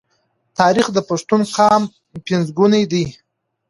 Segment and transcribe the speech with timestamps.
[0.59, 1.83] تاریخ د پښتون قام
[2.27, 3.05] پنځونکی دی.